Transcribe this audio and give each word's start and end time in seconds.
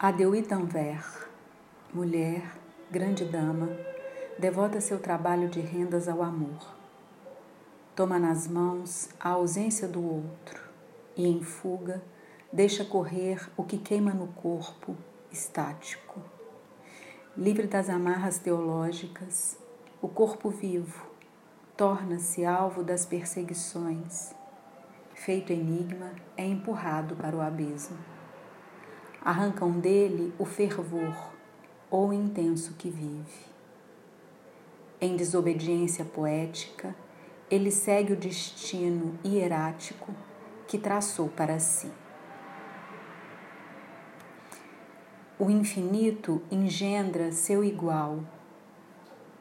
Adeuí 0.00 0.42
Danvers, 0.42 1.26
mulher, 1.92 2.56
grande 2.88 3.24
dama, 3.24 3.68
devota 4.38 4.80
seu 4.80 5.00
trabalho 5.00 5.48
de 5.48 5.58
rendas 5.58 6.06
ao 6.06 6.22
amor. 6.22 6.76
Toma 7.96 8.16
nas 8.16 8.46
mãos 8.46 9.08
a 9.18 9.30
ausência 9.30 9.88
do 9.88 10.00
outro 10.00 10.62
e, 11.16 11.26
em 11.26 11.42
fuga, 11.42 12.00
deixa 12.52 12.84
correr 12.84 13.50
o 13.56 13.64
que 13.64 13.76
queima 13.76 14.14
no 14.14 14.28
corpo, 14.28 14.96
estático. 15.32 16.22
Livre 17.36 17.66
das 17.66 17.90
amarras 17.90 18.38
teológicas, 18.38 19.58
o 20.00 20.06
corpo 20.06 20.48
vivo 20.48 21.10
torna-se 21.76 22.44
alvo 22.44 22.84
das 22.84 23.04
perseguições. 23.04 24.32
Feito 25.12 25.52
enigma, 25.52 26.12
é 26.36 26.46
empurrado 26.46 27.16
para 27.16 27.34
o 27.34 27.40
abismo 27.40 27.98
arrancam 29.28 29.72
dele 29.72 30.32
o 30.38 30.46
fervor 30.46 31.14
ou 31.90 32.14
intenso 32.14 32.72
que 32.78 32.88
vive. 32.88 33.46
Em 34.98 35.16
desobediência 35.16 36.02
poética, 36.02 36.96
ele 37.50 37.70
segue 37.70 38.14
o 38.14 38.16
destino 38.16 39.18
hierático 39.22 40.14
que 40.66 40.78
traçou 40.78 41.28
para 41.28 41.58
si. 41.58 41.92
O 45.38 45.50
infinito 45.50 46.40
engendra 46.50 47.30
seu 47.30 47.62
igual. 47.62 48.20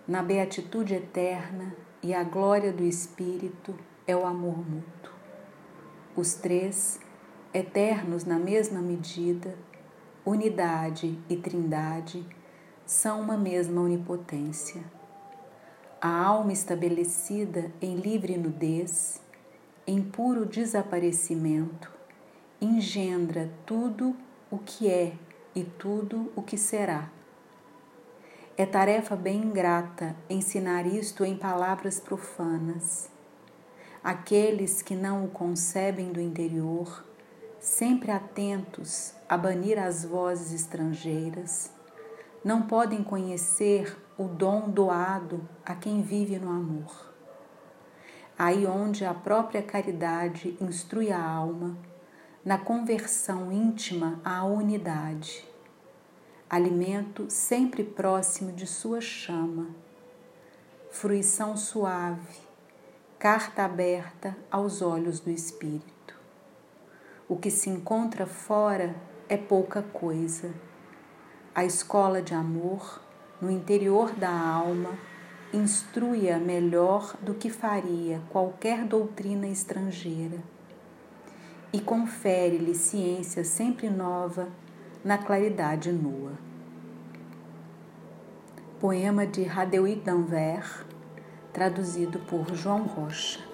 Na 0.06 0.22
beatitude 0.22 0.96
eterna 0.96 1.74
e 2.04 2.14
a 2.14 2.26
glória 2.26 2.74
do 2.74 2.84
Espírito 2.84 3.74
é 4.06 4.14
o 4.14 4.26
amor 4.26 4.58
mútuo. 4.58 5.14
Os 6.14 6.34
três, 6.34 7.00
eternos 7.54 8.26
na 8.26 8.38
mesma 8.38 8.82
medida, 8.82 9.56
unidade 10.30 11.18
e 11.30 11.38
trindade 11.38 12.26
são 12.86 13.22
uma 13.22 13.38
mesma 13.38 13.82
onipotência. 13.82 14.84
A 16.02 16.22
alma 16.22 16.52
estabelecida 16.52 17.72
em 17.82 17.96
livre 17.96 18.38
nudez, 18.38 19.22
em 19.88 20.02
puro 20.02 20.46
desaparecimento, 20.46 21.90
engendra 22.60 23.50
tudo 23.66 24.18
o 24.52 24.58
que 24.58 24.92
é 24.92 25.14
e 25.56 25.64
tudo 25.64 26.30
o 26.36 26.42
que 26.42 26.58
será. 26.58 27.10
É 28.58 28.66
tarefa 28.66 29.16
bem 29.16 29.44
ingrata 29.44 30.14
ensinar 30.30 30.86
isto 30.86 31.24
em 31.24 31.38
palavras 31.38 32.02
profanas. 32.02 33.10
Aqueles 34.04 34.82
que 34.82 34.94
não 34.94 35.24
o 35.24 35.30
concebem 35.30 36.12
do 36.12 36.20
interior 36.20 37.06
sempre 37.62 38.12
atentos 38.12 39.17
a 39.30 39.38
banir 39.38 39.78
as 39.78 40.06
vozes 40.06 40.54
estrangeiras, 40.54 41.72
não 42.44 42.62
podem 42.62 43.04
conhecer 43.04 43.98
o 44.18 44.24
dom 44.24 44.70
doado 44.70 45.48
a 45.66 45.76
quem 45.76 46.02
vive 46.02 46.40
no 46.40 46.50
amor. 46.50 47.14
Aí 48.38 48.66
onde 48.66 49.04
a 49.04 49.14
própria 49.14 49.62
caridade 49.62 50.58
instrui 50.62 51.12
a 51.12 51.22
alma, 51.22 51.78
na 52.46 52.58
conversão 52.58 53.52
íntima 53.52 54.22
à 54.24 54.46
unidade, 54.46 55.46
alimento 56.50 57.30
sempre 57.30 57.84
próximo 57.84 58.54
de 58.54 58.66
sua 58.66 59.02
chama, 59.02 59.68
fruição 60.90 61.58
suave, 61.58 62.40
carta 63.20 63.66
aberta 63.66 64.38
aos 64.50 64.82
olhos 64.82 65.20
do 65.20 65.30
Espírito. 65.30 66.16
O 67.28 67.36
que 67.36 67.52
se 67.52 67.70
encontra 67.70 68.26
fora 68.26 68.96
é 69.30 69.36
pouca 69.36 69.82
coisa. 69.82 70.54
A 71.54 71.66
escola 71.66 72.22
de 72.22 72.34
amor, 72.34 73.02
no 73.42 73.52
interior 73.52 74.12
da 74.12 74.30
alma, 74.30 74.92
instrui-a 75.54 76.38
melhor 76.38 77.16
do 77.22 77.34
que 77.34 77.50
faria 77.50 78.22
qualquer 78.30 78.86
doutrina 78.86 79.48
estrangeira 79.48 80.38
e 81.74 81.80
confere-lhe 81.80 82.74
ciência 82.74 83.44
sempre 83.44 83.90
nova 83.90 84.48
na 85.04 85.18
claridade 85.18 85.92
nua. 85.92 86.34
Poema 88.80 89.26
de 89.26 89.44
Radeuil 89.44 90.02
Danvers, 90.02 90.86
traduzido 91.52 92.20
por 92.20 92.54
João 92.54 92.84
Rocha. 92.84 93.47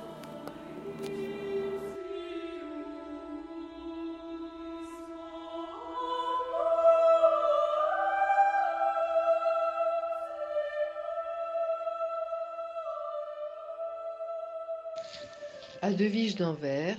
À 15.84 15.92
Devige 15.92 16.36
d'Anvers, 16.36 16.98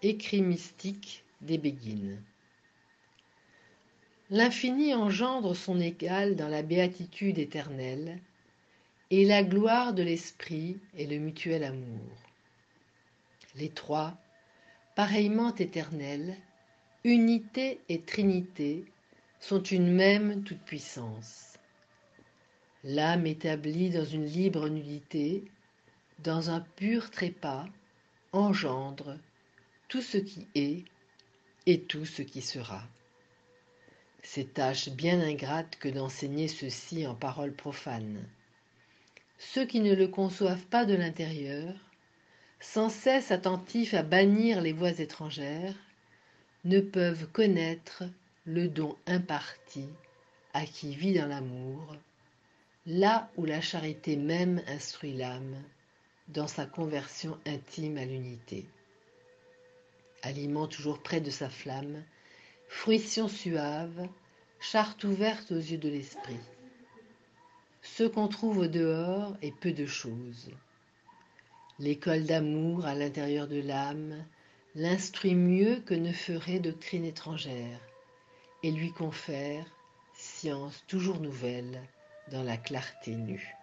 écrit 0.00 0.40
mystique 0.40 1.24
des 1.40 1.58
Béguines. 1.58 2.22
L'infini 4.30 4.94
engendre 4.94 5.56
son 5.56 5.80
égal 5.80 6.36
dans 6.36 6.46
la 6.46 6.62
béatitude 6.62 7.36
éternelle, 7.40 8.20
et 9.10 9.24
la 9.24 9.42
gloire 9.42 9.92
de 9.92 10.04
l'esprit 10.04 10.78
est 10.96 11.06
le 11.06 11.18
mutuel 11.18 11.64
amour. 11.64 12.12
Les 13.56 13.70
trois, 13.70 14.16
pareillement 14.94 15.52
éternels, 15.56 16.36
unité 17.02 17.80
et 17.88 18.02
trinité, 18.02 18.84
sont 19.40 19.64
une 19.64 19.92
même 19.92 20.44
toute-puissance. 20.44 21.54
L'âme 22.84 23.26
établie 23.26 23.90
dans 23.90 24.04
une 24.04 24.26
libre 24.26 24.68
nudité, 24.68 25.42
dans 26.20 26.50
un 26.50 26.60
pur 26.60 27.10
trépas, 27.10 27.66
engendre 28.36 29.18
tout 29.88 30.02
ce 30.02 30.18
qui 30.18 30.46
est 30.54 30.84
et 31.66 31.80
tout 31.80 32.04
ce 32.04 32.22
qui 32.22 32.42
sera. 32.42 32.82
C'est 34.22 34.54
tâche 34.54 34.88
bien 34.90 35.20
ingrate 35.20 35.76
que 35.76 35.88
d'enseigner 35.88 36.48
ceci 36.48 37.06
en 37.06 37.14
paroles 37.14 37.54
profanes. 37.54 38.24
Ceux 39.38 39.64
qui 39.66 39.80
ne 39.80 39.94
le 39.94 40.08
conçoivent 40.08 40.66
pas 40.66 40.84
de 40.84 40.94
l'intérieur, 40.94 41.74
sans 42.60 42.88
cesse 42.88 43.30
attentifs 43.30 43.94
à 43.94 44.02
bannir 44.02 44.60
les 44.60 44.72
voix 44.72 44.98
étrangères, 44.98 45.74
ne 46.64 46.80
peuvent 46.80 47.30
connaître 47.30 48.04
le 48.44 48.68
don 48.68 48.96
imparti 49.06 49.88
à 50.54 50.64
qui 50.66 50.94
vit 50.94 51.14
dans 51.14 51.26
l'amour, 51.26 51.96
là 52.86 53.30
où 53.36 53.44
la 53.44 53.60
charité 53.60 54.16
même 54.16 54.62
instruit 54.66 55.12
l'âme, 55.12 55.62
dans 56.28 56.46
sa 56.46 56.66
conversion 56.66 57.38
intime 57.46 57.98
à 57.98 58.04
l'unité. 58.04 58.66
Aliment 60.22 60.66
toujours 60.66 61.02
près 61.02 61.20
de 61.20 61.30
sa 61.30 61.48
flamme, 61.48 62.02
fruition 62.68 63.28
suave, 63.28 64.08
charte 64.60 65.04
ouverte 65.04 65.52
aux 65.52 65.56
yeux 65.56 65.78
de 65.78 65.88
l'esprit. 65.88 66.40
Ce 67.82 68.02
qu'on 68.02 68.28
trouve 68.28 68.58
au 68.58 68.66
dehors 68.66 69.36
est 69.42 69.54
peu 69.54 69.72
de 69.72 69.86
choses. 69.86 70.50
L'école 71.78 72.24
d'amour 72.24 72.86
à 72.86 72.94
l'intérieur 72.94 73.46
de 73.46 73.60
l'âme 73.60 74.24
l'instruit 74.74 75.34
mieux 75.34 75.80
que 75.80 75.94
ne 75.94 76.12
ferait 76.12 76.58
doctrine 76.58 77.04
étrangère 77.04 77.80
et 78.62 78.70
lui 78.72 78.92
confère 78.92 79.64
science 80.14 80.82
toujours 80.86 81.20
nouvelle 81.20 81.80
dans 82.30 82.42
la 82.42 82.56
clarté 82.56 83.14
nue. 83.14 83.54